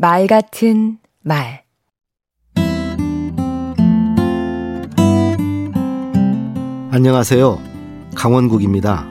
[0.00, 1.64] 말 같은 말
[6.92, 7.58] 안녕하세요.
[8.14, 9.04] 강원국입니다.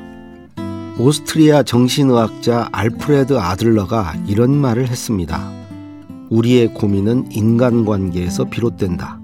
[0.97, 5.51] 오스트리아 정신의학자 알프레드 아들러가 이런 말을 했습니다.
[6.29, 9.19] 우리의 고민은 인간관계에서 비롯된다.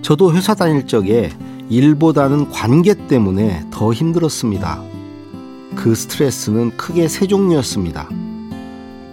[0.00, 1.30] 저도 회사 다닐 적에
[1.68, 4.82] 일보다는 관계 때문에 더 힘들었습니다.
[5.74, 8.08] 그 스트레스는 크게 세 종류였습니다.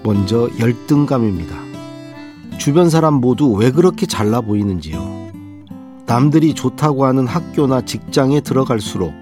[0.03, 1.55] 먼저 열등감입니다.
[2.57, 5.21] 주변 사람 모두 왜 그렇게 잘나 보이는지요.
[6.05, 9.13] 남들이 좋다고 하는 학교나 직장에 들어갈수록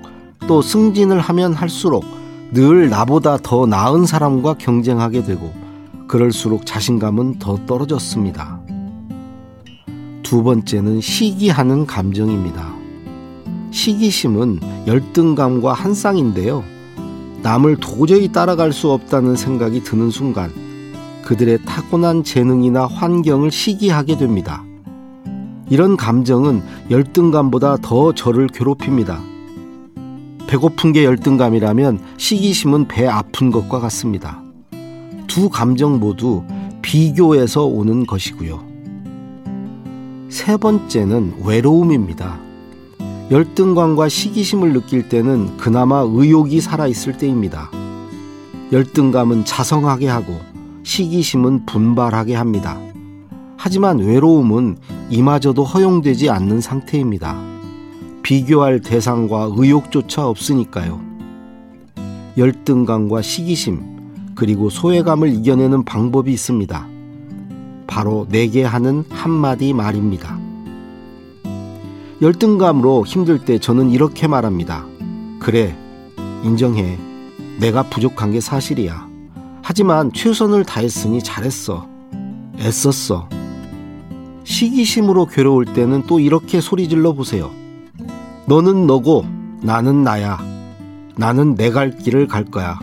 [0.47, 2.03] 또 승진을 하면 할수록
[2.51, 5.53] 늘 나보다 더 나은 사람과 경쟁하게 되고
[6.07, 8.59] 그럴수록 자신감은 더 떨어졌습니다.
[10.23, 12.73] 두 번째는 시기하는 감정입니다.
[13.71, 16.63] 시기심은 열등감과 한 쌍인데요.
[17.41, 20.51] 남을 도저히 따라갈 수 없다는 생각이 드는 순간
[21.23, 24.63] 그들의 타고난 재능이나 환경을 시기하게 됩니다.
[25.69, 29.21] 이런 감정은 열등감보다 더 저를 괴롭힙니다.
[30.47, 34.41] 배고픈 게 열등감이라면 시기심은 배 아픈 것과 같습니다.
[35.27, 36.43] 두 감정 모두
[36.81, 38.67] 비교에서 오는 것이고요.
[40.29, 42.39] 세 번째는 외로움입니다.
[43.29, 47.69] 열등감과 시기심을 느낄 때는 그나마 의욕이 살아있을 때입니다.
[48.71, 50.39] 열등감은 자성하게 하고
[50.89, 52.79] 시기심은 분발하게 합니다.
[53.57, 54.77] 하지만 외로움은
[55.11, 57.39] 이마저도 허용되지 않는 상태입니다.
[58.23, 60.99] 비교할 대상과 의욕조차 없으니까요.
[62.37, 66.87] 열등감과 시기심, 그리고 소외감을 이겨내는 방법이 있습니다.
[67.85, 70.39] 바로 내게 하는 한마디 말입니다.
[72.19, 74.87] 열등감으로 힘들 때 저는 이렇게 말합니다.
[75.39, 75.77] 그래,
[76.43, 76.97] 인정해.
[77.59, 79.08] 내가 부족한 게 사실이야.
[79.61, 81.87] 하지만 최선을 다했으니 잘했어.
[82.59, 83.29] 애썼어.
[84.43, 87.51] 시기심으로 괴로울 때는 또 이렇게 소리질러 보세요.
[88.47, 89.25] 너는 너고
[89.61, 90.39] 나는 나야.
[91.15, 92.79] 나는 내 갈 길을 갈 거야.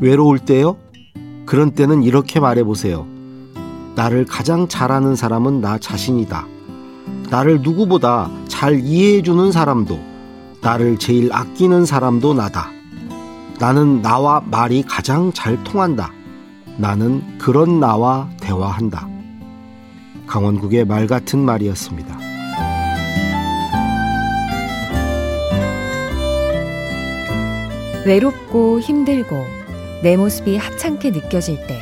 [0.00, 0.76] 외로울 때요?
[1.46, 3.06] 그런 때는 이렇게 말해 보세요.
[3.94, 6.46] 나를 가장 잘하는 사람은 나 자신이다.
[7.30, 9.98] 나를 누구보다 잘 이해해주는 사람도,
[10.60, 12.70] 나를 제일 아끼는 사람도 나다.
[13.62, 16.10] 나는 나와 말이 가장 잘 통한다.
[16.78, 19.06] 나는 그런 나와 대화한다.
[20.26, 22.18] 강원국의 말 같은 말이었습니다.
[28.04, 29.36] 외롭고 힘들고
[30.02, 31.78] 내 모습이 하찮게 느껴질 때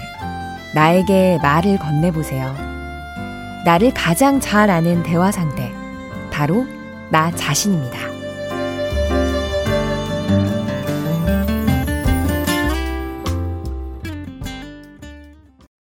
[0.74, 2.54] 나에게 말을 건네보세요.
[3.64, 5.72] 나를 가장 잘 아는 대화 상대,
[6.30, 6.66] 바로
[7.08, 8.19] 나 자신입니다.